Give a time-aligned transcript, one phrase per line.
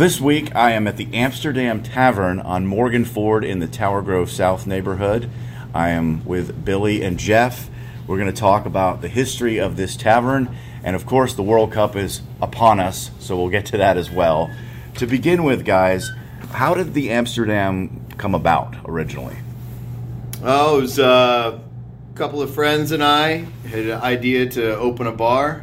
[0.00, 4.30] This week, I am at the Amsterdam Tavern on Morgan Ford in the Tower Grove
[4.30, 5.28] South neighborhood.
[5.74, 7.68] I am with Billy and Jeff.
[8.06, 11.72] We're going to talk about the history of this tavern, and of course, the World
[11.72, 14.50] Cup is upon us, so we'll get to that as well.
[14.94, 16.10] To begin with, guys,
[16.52, 19.36] how did the Amsterdam come about originally?
[20.42, 21.58] Oh, it was uh,
[22.10, 25.62] a couple of friends and I had an idea to open a bar,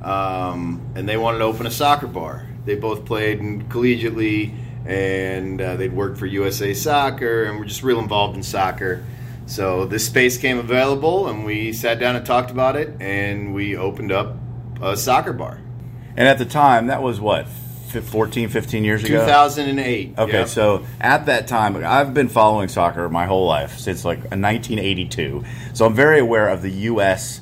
[0.00, 2.46] um, and they wanted to open a soccer bar.
[2.66, 8.00] They both played collegiately, and uh, they'd worked for USA Soccer, and were just real
[8.00, 9.04] involved in soccer.
[9.46, 13.76] So this space came available, and we sat down and talked about it, and we
[13.76, 14.36] opened up
[14.82, 15.60] a soccer bar.
[16.16, 19.20] And at the time, that was what, 14, 15 years ago?
[19.20, 20.14] 2008.
[20.18, 20.48] Okay, yep.
[20.48, 25.44] so at that time, I've been following soccer my whole life since like 1982.
[25.72, 27.40] So I'm very aware of the U.S.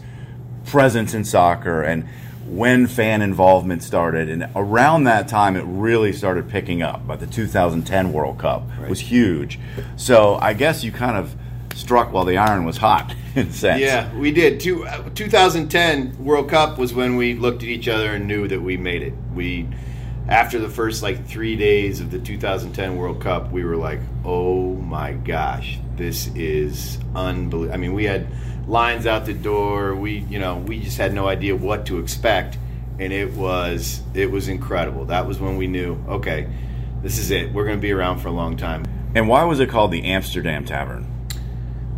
[0.67, 2.07] presence in soccer and
[2.47, 4.29] when fan involvement started.
[4.29, 7.07] And around that time, it really started picking up.
[7.07, 8.89] But the 2010 World Cup right.
[8.89, 9.59] was huge.
[9.97, 11.35] So I guess you kind of
[11.75, 13.81] struck while the iron was hot, in a sense.
[13.81, 14.61] Yeah, we did.
[14.61, 18.61] Two, uh, 2010 World Cup was when we looked at each other and knew that
[18.61, 19.15] we made it.
[19.35, 19.69] We
[20.29, 24.75] after the first like three days of the 2010 World Cup, we were like, "Oh
[24.75, 28.27] my gosh, this is unbelievable." I mean, we had
[28.67, 29.95] lines out the door.
[29.95, 32.57] We, you know, we just had no idea what to expect,
[32.99, 35.07] and it was it was incredible.
[35.07, 36.49] That was when we knew, okay,
[37.03, 37.53] this is it.
[37.53, 38.85] We're going to be around for a long time.
[39.15, 41.07] And why was it called the Amsterdam Tavern?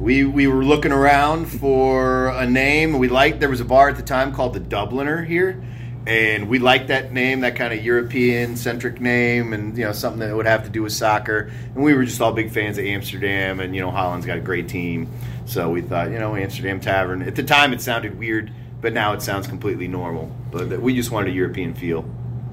[0.01, 2.99] We we were looking around for a name.
[2.99, 5.63] We liked there was a bar at the time called the Dubliner here
[6.07, 10.21] and we liked that name, that kind of European centric name, and you know something
[10.21, 11.51] that would have to do with soccer.
[11.75, 14.43] And we were just all big fans of Amsterdam, and you know Holland's got a
[14.43, 15.11] great team,
[15.47, 17.23] so we thought you know Amsterdam Tavern.
[17.23, 20.31] At the time, it sounded weird, but now it sounds completely normal.
[20.53, 22.05] But we just wanted a European feel.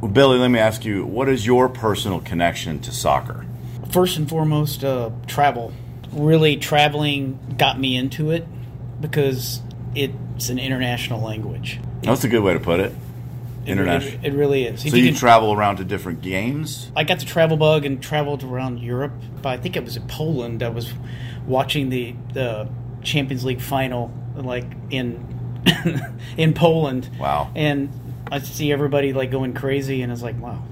[0.02, 3.46] Well, Billy, let me ask you, what is your personal connection to soccer?
[3.92, 5.72] First and foremost, uh, travel.
[6.12, 8.47] Really, traveling got me into it
[9.00, 9.62] because
[9.94, 11.80] it's an international language.
[12.02, 12.94] That's a good way to put it.
[13.66, 14.13] International.
[14.24, 14.81] It, it, really is.
[14.81, 16.91] So you, you can, travel around to different games.
[16.96, 19.13] I got the travel bug and traveled around Europe.
[19.41, 20.63] But I think it was in Poland.
[20.63, 20.94] I was
[21.47, 22.69] watching the the
[23.03, 25.25] Champions League final, like in
[26.38, 27.09] in Poland.
[27.19, 27.51] Wow.
[27.56, 27.90] And
[28.31, 30.63] I see everybody like going crazy, and it's like, wow,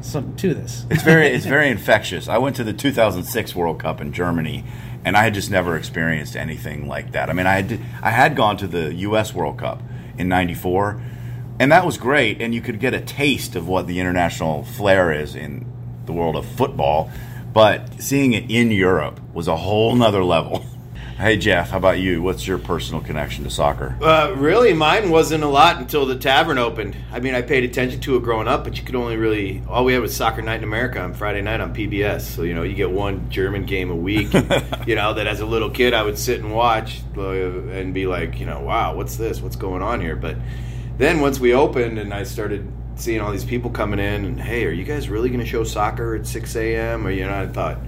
[0.00, 0.86] something to this.
[0.90, 2.28] It's very it's very infectious.
[2.28, 4.64] I went to the 2006 World Cup in Germany,
[5.04, 7.30] and I had just never experienced anything like that.
[7.30, 9.34] I mean, I had I had gone to the U.S.
[9.34, 9.82] World Cup
[10.16, 11.00] in '94
[11.60, 12.40] and that was great.
[12.40, 15.66] And you could get a taste of what the international flair is in
[16.06, 17.10] the world of football.
[17.52, 20.64] But seeing it in Europe was a whole nother level.
[21.18, 22.22] Hey Jeff, how about you?
[22.22, 23.96] What's your personal connection to soccer?
[24.00, 26.96] Uh, really, mine wasn't a lot until the tavern opened.
[27.10, 29.84] I mean, I paid attention to it growing up, but you could only really all
[29.84, 32.20] we had was Soccer Night in America on Friday night on PBS.
[32.20, 34.32] So you know, you get one German game a week.
[34.86, 38.06] you know that as a little kid, I would sit and watch uh, and be
[38.06, 39.40] like, you know, wow, what's this?
[39.40, 40.14] What's going on here?
[40.14, 40.36] But
[40.98, 44.64] then once we opened and I started seeing all these people coming in and hey,
[44.66, 47.06] are you guys really going to show soccer at 6 a.m.
[47.06, 47.78] or you know I thought,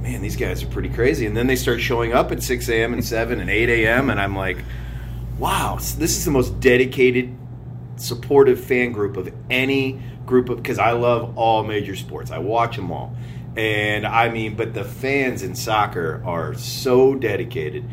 [0.00, 1.26] man, these guys are pretty crazy.
[1.26, 2.94] And then they start showing up at 6 a.m.
[2.94, 4.10] and 7 and 8 a.m.
[4.10, 4.64] and I'm like,
[5.38, 7.36] wow, this is the most dedicated,
[7.96, 12.30] supportive fan group of any group of because I love all major sports.
[12.30, 13.14] I watch them all.
[13.56, 17.84] And I mean, but the fans in soccer are so dedicated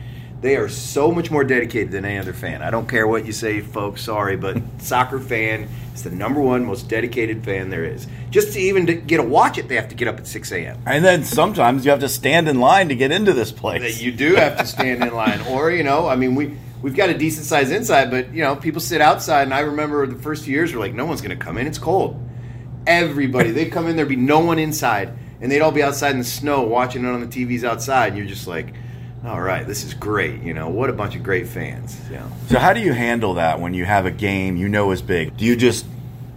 [0.42, 2.62] they are so much more dedicated than any other fan.
[2.62, 4.02] I don't care what you say, folks.
[4.02, 8.08] Sorry, but soccer fan is the number one most dedicated fan there is.
[8.30, 10.52] Just to even to get to watch it, they have to get up at six
[10.52, 10.80] a.m.
[10.86, 14.02] And then sometimes you have to stand in line to get into this place.
[14.02, 17.10] You do have to stand in line, or you know, I mean, we we've got
[17.10, 19.44] a decent size inside, but you know, people sit outside.
[19.44, 21.66] And I remember the first few years were like, no one's going to come in.
[21.66, 22.22] It's cold.
[22.86, 23.52] Everybody.
[23.52, 26.24] They'd come in, there'd be no one inside, and they'd all be outside in the
[26.24, 28.74] snow watching it on the TVs outside, and you're just like,
[29.26, 30.42] all right, this is great.
[30.44, 32.00] You know, what a bunch of great fans.
[32.10, 32.32] You know.
[32.50, 35.36] So how do you handle that when you have a game you know is big?
[35.38, 35.86] Do you just,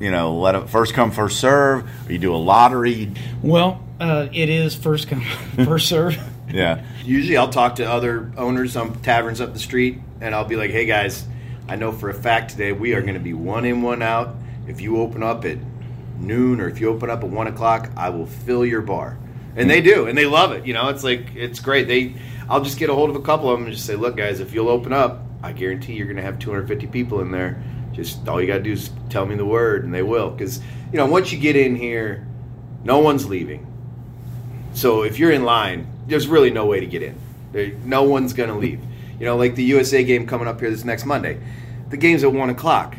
[0.01, 3.13] you know, let it first come first serve, or you do a lottery?
[3.43, 5.21] Well, uh, it is first come
[5.65, 6.19] first serve.
[6.51, 6.83] Yeah.
[7.05, 10.71] Usually, I'll talk to other owners on taverns up the street, and I'll be like,
[10.71, 11.27] "Hey guys,
[11.69, 14.35] I know for a fact today we are going to be one in, one out.
[14.67, 15.59] If you open up at
[16.19, 19.19] noon or if you open up at one o'clock, I will fill your bar."
[19.57, 20.65] And they do, and they love it.
[20.65, 21.87] You know, it's like it's great.
[21.87, 22.15] They,
[22.49, 24.41] I'll just get a hold of a couple of them and just say, "Look, guys,
[24.41, 27.63] if you'll open up, I guarantee you're going to have 250 people in there.
[27.93, 30.31] Just all you got to do is tell me the word, and they will.
[30.31, 30.61] Because
[30.93, 32.27] you know, once you get in here,
[32.85, 33.67] no one's leaving.
[34.75, 37.19] So if you're in line, there's really no way to get in.
[37.53, 38.81] There, no one's going to leave.
[39.19, 41.41] You know, like the USA game coming up here this next Monday.
[41.89, 42.97] The game's at 1 o'clock.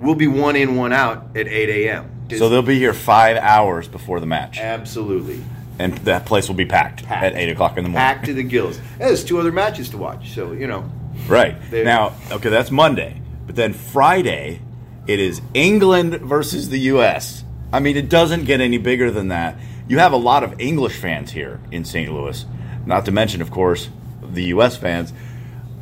[0.00, 2.10] We'll be one in, one out at 8 a.m.
[2.36, 5.42] So they'll be here five hours before the match, Absolutely.
[5.78, 7.24] And that place will be packed, Packed.
[7.24, 8.06] at eight o'clock in the morning.
[8.06, 8.78] Packed to the gills.
[8.78, 10.30] And there's two other matches to watch.
[10.34, 10.90] So, you know,
[11.28, 11.56] Right.
[11.72, 13.20] Now, okay, that's Monday.
[13.46, 14.60] But then Friday,
[15.06, 17.42] it is England versus the U.S.
[17.72, 19.56] I mean, it doesn't get any bigger than that.
[19.88, 22.12] You have a lot of English fans here in St.
[22.12, 22.44] Louis,
[22.84, 23.88] not to mention, of course,
[24.22, 24.76] the U.S.
[24.76, 25.12] fans.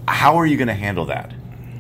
[0.06, 1.32] How are you going to handle that?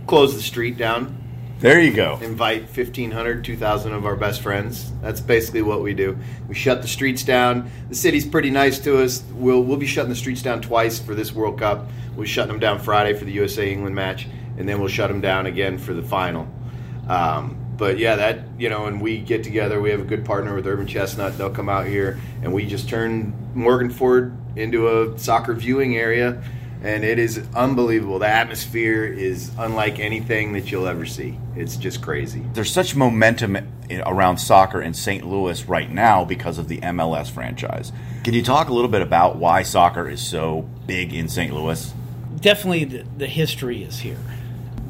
[0.06, 1.16] close the street down.
[1.64, 2.18] There you go.
[2.20, 4.92] invite 1500 2000 of our best friends.
[5.00, 6.18] That's basically what we do.
[6.46, 7.70] We shut the streets down.
[7.88, 9.22] The city's pretty nice to us.
[9.32, 11.88] We'll, we'll be shutting the streets down twice for this world cup.
[12.16, 14.28] We're shutting them down friday for the usa england match
[14.58, 16.46] and then we'll shut them down again for the final.
[17.08, 19.80] Um, but yeah that you know and we get together.
[19.80, 21.38] We have a good partner with urban chestnut.
[21.38, 26.42] They'll come out here and we just turn morgan ford into a soccer viewing area
[26.84, 28.18] and it is unbelievable.
[28.18, 31.38] The atmosphere is unlike anything that you'll ever see.
[31.56, 32.44] It's just crazy.
[32.52, 33.56] There's such momentum
[34.04, 35.26] around soccer in St.
[35.26, 37.90] Louis right now because of the MLS franchise.
[38.22, 41.54] Can you talk a little bit about why soccer is so big in St.
[41.54, 41.92] Louis?
[42.38, 44.20] Definitely, the, the history is here.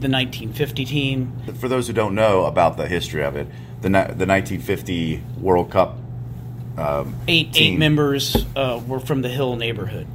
[0.01, 1.33] The 1950 team.
[1.61, 3.47] For those who don't know about the history of it,
[3.81, 5.99] the the 1950 World Cup
[7.29, 10.09] Eight eight members uh, were from the Hill neighborhood.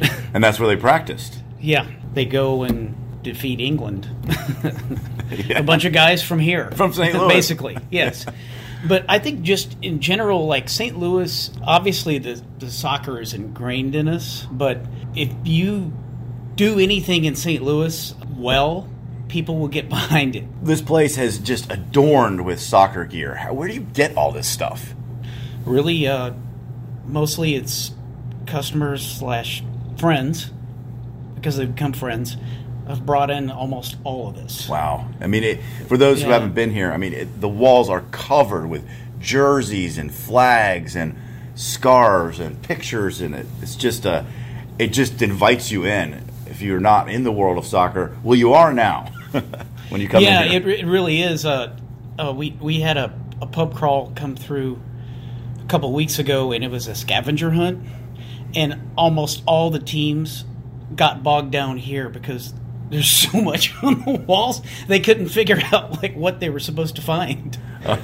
[0.34, 1.42] and that's where they practiced.
[1.60, 4.08] Yeah, they go and defeat England.
[5.54, 7.14] A bunch of guys from here, From St.
[7.14, 7.28] Louis.
[7.28, 7.76] basically.
[7.90, 8.24] Yes,
[8.86, 10.96] but I think just in general, like St.
[10.98, 14.46] Louis, obviously the the soccer is ingrained in us.
[14.50, 14.80] But
[15.16, 15.92] if you
[16.54, 17.62] do anything in St.
[17.62, 18.88] Louis well,
[19.28, 20.44] people will get behind it.
[20.64, 23.34] This place has just adorned with soccer gear.
[23.34, 24.94] How, where do you get all this stuff?
[25.64, 26.32] Really, uh,
[27.06, 27.92] mostly it's
[28.46, 29.64] customers slash
[29.96, 30.50] friends
[31.34, 32.36] because they've become friends.
[32.88, 34.68] Have brought in almost all of this.
[34.68, 35.08] Wow.
[35.20, 38.02] I mean, it, for those who haven't been here, I mean, it, the walls are
[38.12, 38.88] covered with
[39.18, 41.16] jerseys and flags and
[41.56, 44.24] scarves and pictures, and it, it's just a,
[44.78, 46.24] it just invites you in.
[46.46, 49.10] If you're not in the world of soccer, well, you are now.
[49.88, 51.44] when you come yeah, it, it really is.
[51.44, 51.76] Uh,
[52.18, 54.80] uh, we we had a, a pub crawl come through
[55.62, 57.84] a couple weeks ago, and it was a scavenger hunt,
[58.56, 60.44] and almost all the teams
[60.96, 62.54] got bogged down here because
[62.90, 66.96] there's so much on the walls they couldn't figure out like what they were supposed
[66.96, 67.58] to find.
[67.84, 67.98] Uh,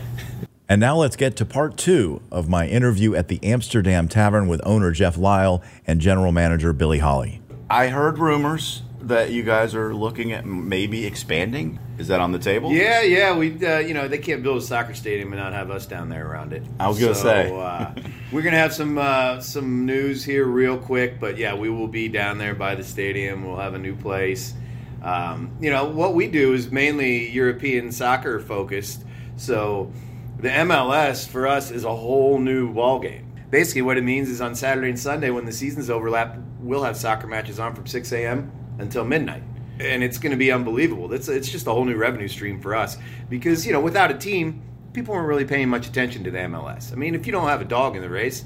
[0.69, 4.61] and now let's get to part two of my interview at the Amsterdam Tavern with
[4.65, 7.43] owner Jeff Lyle and general manager Billy Holly.
[7.69, 11.79] I heard rumors that you guys are looking at maybe expanding.
[12.03, 12.73] Is that on the table?
[12.73, 13.37] Yeah, yeah.
[13.37, 16.09] We, uh, you know, they can't build a soccer stadium and not have us down
[16.09, 16.65] there around it.
[16.81, 17.57] I was gonna So, say.
[17.57, 17.93] uh,
[18.33, 22.09] we're gonna have some uh, some news here real quick, but yeah, we will be
[22.09, 23.47] down there by the stadium.
[23.47, 24.53] We'll have a new place.
[25.01, 29.05] Um, you know, what we do is mainly European soccer focused.
[29.37, 29.93] So
[30.41, 33.33] the MLS for us is a whole new ball game.
[33.51, 36.97] Basically, what it means is on Saturday and Sunday when the seasons overlap, we'll have
[36.97, 38.51] soccer matches on from 6 a.m.
[38.79, 39.43] until midnight,
[39.81, 41.13] and it's going to be unbelievable.
[41.13, 42.97] It's it's just a whole new revenue stream for us
[43.29, 44.63] because you know without a team,
[44.93, 46.93] people weren't really paying much attention to the MLS.
[46.93, 48.45] I mean, if you don't have a dog in the race,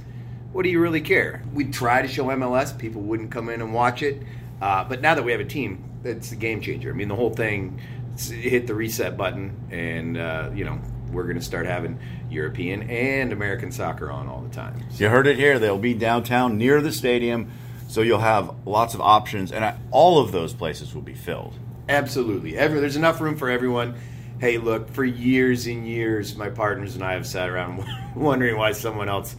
[0.52, 1.42] what do you really care?
[1.52, 4.22] We try to show MLS, people wouldn't come in and watch it,
[4.60, 6.90] uh, but now that we have a team, it's a game changer.
[6.90, 7.80] I mean, the whole thing
[8.18, 10.80] hit the reset button, and uh, you know
[11.12, 11.98] we're going to start having
[12.30, 14.80] European and American soccer on all the time.
[14.90, 15.58] So- You heard it here.
[15.58, 17.50] They'll be downtown near the stadium,
[17.88, 21.58] so you'll have lots of options, and all of those places will be filled.
[21.88, 22.56] Absolutely.
[22.56, 23.94] Every, there's enough room for everyone.
[24.40, 27.84] Hey, look, for years and years, my partners and I have sat around
[28.16, 29.36] wondering why someone else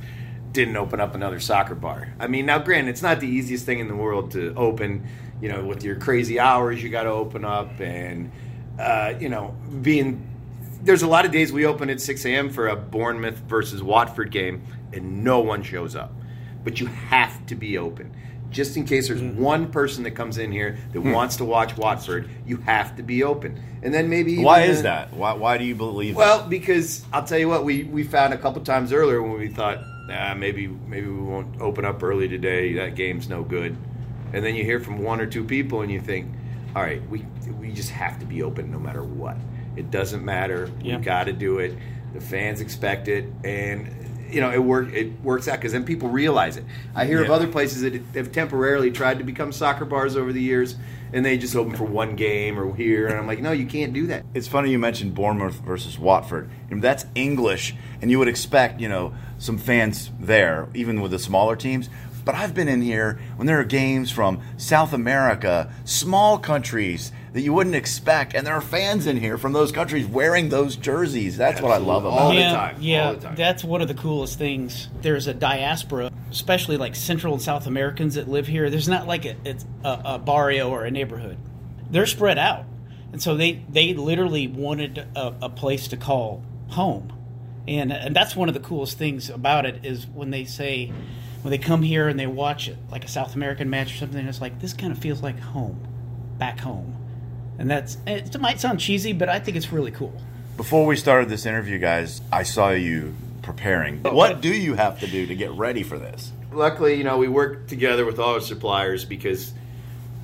[0.53, 2.13] didn't open up another soccer bar.
[2.19, 5.07] I mean, now, granted, it's not the easiest thing in the world to open,
[5.41, 8.31] you know, with your crazy hours you got to open up and,
[8.79, 10.27] uh, you know, being
[10.81, 12.49] there's a lot of days we open at 6 a.m.
[12.49, 14.63] for a Bournemouth versus Watford game,
[14.93, 16.13] and no one shows up.
[16.63, 18.15] But you have to be open.
[18.49, 19.41] Just in case there's Mm-hmm.
[19.41, 21.11] one person that comes in here that Hmm.
[21.11, 23.59] wants to watch Watford, you have to be open.
[23.83, 25.13] And then maybe Why is that?
[25.13, 28.37] Why, why do you believe Well, because I'll tell you what, we, we found a
[28.37, 32.73] couple times earlier when we thought, nah, maybe maybe we won't open up early today.
[32.73, 33.75] That game's no good.
[34.33, 36.27] And then you hear from one or two people, and you think,
[36.75, 37.25] all right, we
[37.59, 39.37] we just have to be open no matter what.
[39.75, 40.69] It doesn't matter.
[40.81, 40.97] Yeah.
[40.97, 41.77] We got to do it.
[42.13, 43.87] The fans expect it, and
[44.29, 46.65] you know it work it works out because then people realize it.
[46.95, 50.41] I hear of other places that have temporarily tried to become soccer bars over the
[50.41, 50.75] years,
[51.13, 53.93] and they just open for one game or here, and I'm like, no, you can't
[53.93, 54.25] do that.
[54.33, 56.49] It's funny you mentioned Bournemouth versus Watford.
[56.69, 61.11] You know, that's English, and you would expect, you know, some fans there, even with
[61.11, 61.89] the smaller teams.
[62.27, 67.39] But I've been in here when there are games from South America, small countries that
[67.39, 71.37] you wouldn't expect, and there are fans in here from those countries wearing those jerseys.
[71.37, 72.17] That's what I love Absolutely.
[72.17, 72.35] about All it.
[72.35, 73.35] the yeah, time, Yeah, all the time.
[73.35, 74.89] that's one of the coolest things.
[75.01, 78.69] There's a diaspora, especially like Central and South Americans that live here.
[78.69, 81.37] There's not like a, it's a, a barrio or a neighborhood.
[81.89, 82.65] They're spread out,
[83.13, 87.13] and so they they literally wanted a, a place to call home,
[87.69, 90.91] and and that's one of the coolest things about it is when they say
[91.41, 94.25] when they come here and they watch it like a South American match or something.
[94.27, 95.85] It's like this kind of feels like home,
[96.37, 96.95] back home,
[97.59, 100.19] and that's it might sound cheesy, but I think it's really cool.
[100.55, 104.01] Before we started this interview, guys, I saw you preparing.
[104.03, 106.31] What do you have to do to get ready for this?
[106.51, 109.53] luckily, you know, we work together with all our suppliers because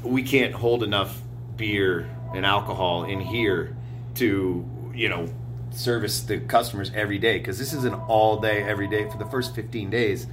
[0.01, 1.22] we can't hold enough
[1.55, 3.75] beer and alcohol in here
[4.15, 5.27] to, you know,
[5.72, 9.25] service the customers every day because this is an all day, every day for the
[9.25, 10.27] first 15 days.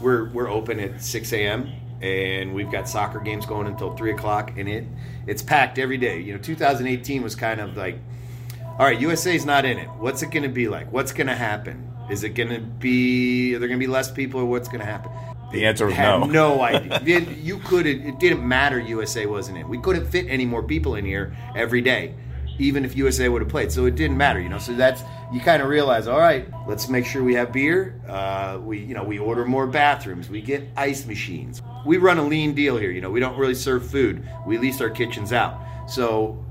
[0.00, 1.70] We're we're open at 6 a.m.
[2.00, 4.84] and we've got soccer games going until three o'clock, and it
[5.26, 6.20] it's packed every day.
[6.20, 7.98] You know, 2018 was kind of like
[8.78, 9.88] all right, USA's not in it.
[9.98, 10.92] What's it going to be like?
[10.92, 11.92] What's going to happen?
[12.10, 13.54] Is it going to be?
[13.54, 15.10] Are there going to be less people, or what's going to happen?
[15.50, 16.26] The answer Had no.
[16.26, 17.20] no idea.
[17.20, 17.86] You could.
[17.86, 18.78] It didn't matter.
[18.78, 19.68] USA wasn't in.
[19.68, 22.14] We couldn't fit any more people in here every day,
[22.58, 23.72] even if USA would have played.
[23.72, 24.40] So it didn't matter.
[24.40, 24.58] You know.
[24.58, 26.06] So that's you kind of realize.
[26.06, 28.00] All right, let's make sure we have beer.
[28.08, 30.28] Uh, we you know we order more bathrooms.
[30.28, 31.62] We get ice machines.
[31.86, 32.90] We run a lean deal here.
[32.90, 34.26] You know we don't really serve food.
[34.46, 35.60] We lease our kitchens out.
[35.88, 36.44] So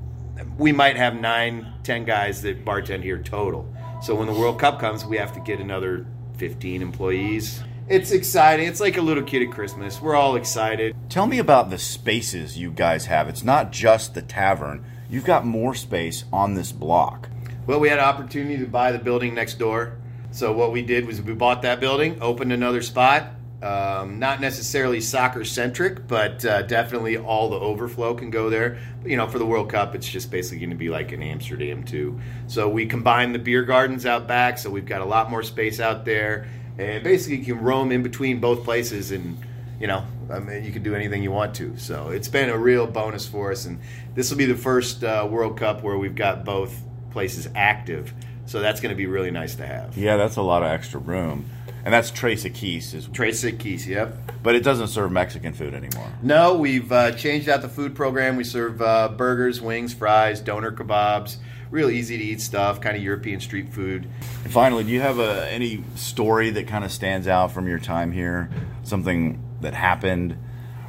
[0.57, 3.73] we might have nine, ten guys that bartend here total.
[4.01, 6.05] So when the World Cup comes, we have to get another
[6.37, 7.63] 15 employees.
[7.89, 8.67] It's exciting.
[8.67, 10.01] It's like a little kid at Christmas.
[10.01, 10.95] We're all excited.
[11.09, 13.29] Tell me about the spaces you guys have.
[13.29, 14.85] It's not just the tavern.
[15.09, 17.29] You've got more space on this block.
[17.65, 19.97] Well, we had an opportunity to buy the building next door.
[20.31, 23.31] So what we did was we bought that building, opened another spot.
[23.61, 28.77] Um, not necessarily soccer centric, but uh, definitely all the overflow can go there.
[29.03, 31.83] You know, for the World Cup, it's just basically going to be like in Amsterdam
[31.83, 32.19] too.
[32.45, 35.79] So we combined the beer gardens out back, so we've got a lot more space
[35.79, 36.47] out there,
[36.77, 39.39] and basically you can roam in between both places, and
[39.79, 41.77] you know, I mean, you can do anything you want to.
[41.77, 43.79] So it's been a real bonus for us, and
[44.15, 46.75] this will be the first uh, World Cup where we've got both
[47.11, 48.13] places active.
[48.45, 49.97] So that's going to be really nice to have.
[49.97, 51.45] Yeah, that's a lot of extra room.
[51.83, 54.17] And that's Trace Keys, is, Trace Keys, yep.
[54.43, 56.11] but it doesn't serve Mexican food anymore.
[56.21, 58.35] No, we've uh, changed out the food program.
[58.35, 61.37] We serve uh, burgers, wings, fries, doner kebabs.
[61.71, 64.07] Real easy to eat stuff, kind of European street food.
[64.43, 67.79] And finally, do you have a, any story that kind of stands out from your
[67.79, 68.49] time here?
[68.83, 70.37] Something that happened,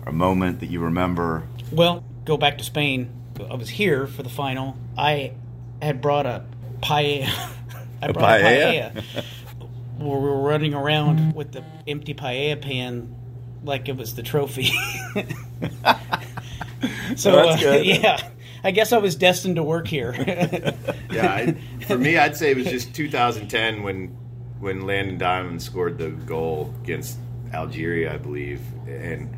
[0.07, 1.45] a moment that you remember?
[1.73, 3.11] Well, go back to Spain.
[3.51, 4.77] I was here for the final.
[4.97, 5.33] I
[5.81, 6.45] had brought a
[6.83, 7.29] paella.
[8.03, 8.97] I brought paella?
[8.97, 9.25] a paella.
[9.99, 13.15] we were running around with the empty paella pan
[13.65, 14.65] like it was the trophy.
[17.17, 18.31] so That's uh, yeah,
[18.63, 20.15] I guess I was destined to work here.
[21.11, 24.17] Yeah, I, for me, I'd say it was just 2010 when
[24.61, 27.19] when Landon Donovan scored the goal against
[27.53, 29.35] Algeria, I believe, and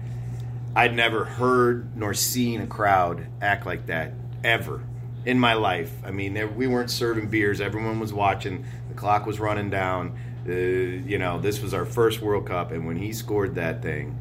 [0.76, 4.12] I'd never heard nor seen a crowd act like that
[4.44, 4.82] ever
[5.26, 5.92] in my life.
[6.04, 8.64] I mean, there, we weren't serving beers; everyone was watching.
[8.88, 10.18] The clock was running down.
[10.48, 14.18] Uh, you know, this was our first World Cup, and when he scored that thing,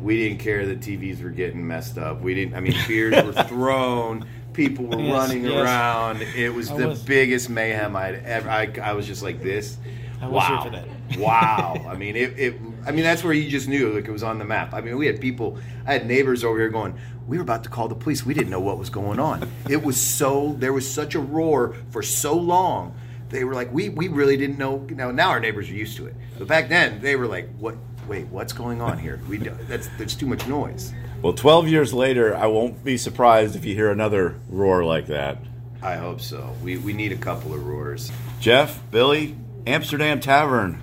[0.00, 2.20] we didn't care that TVs were getting messed up.
[2.20, 2.54] We didn't.
[2.54, 4.26] I mean, beers were thrown.
[4.52, 5.52] People were Yes, running yes.
[5.52, 6.22] around.
[6.22, 8.48] It was I the was- biggest mayhem I'd ever.
[8.50, 9.76] I, I was just like this.
[10.20, 10.70] I wow.
[11.16, 11.84] Wow.
[11.88, 12.54] I mean, it, it.
[12.86, 14.74] I mean, that's where you just knew like it was on the map.
[14.74, 15.58] I mean, we had people.
[15.86, 16.98] I had neighbors over here going.
[17.26, 18.24] We were about to call the police.
[18.24, 19.50] We didn't know what was going on.
[19.68, 20.56] It was so.
[20.58, 22.94] There was such a roar for so long.
[23.28, 24.78] They were like, we we really didn't know.
[24.90, 26.14] Now now our neighbors are used to it.
[26.38, 27.76] But back then they were like, what?
[28.06, 29.20] Wait, what's going on here?
[29.28, 30.94] We that's there's too much noise.
[31.20, 35.38] Well, 12 years later, I won't be surprised if you hear another roar like that.
[35.82, 36.54] I hope so.
[36.62, 38.10] We we need a couple of roars.
[38.40, 39.36] Jeff, Billy,
[39.66, 40.80] Amsterdam Tavern.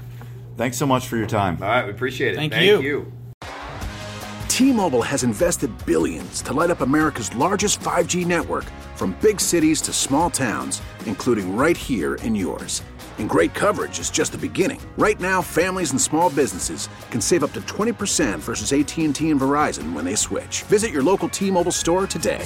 [0.57, 1.57] Thanks so much for your time.
[1.61, 2.37] All right, we appreciate it.
[2.37, 2.81] Thank Thank you.
[2.81, 3.11] you.
[4.47, 8.63] T-Mobile has invested billions to light up America's largest 5G network
[8.95, 12.81] from big cities to small towns, including right here in yours.
[13.17, 14.79] And great coverage is just the beginning.
[14.97, 19.91] Right now, families and small businesses can save up to 20% versus AT&T and Verizon
[19.91, 20.63] when they switch.
[20.63, 22.45] Visit your local T-Mobile store today.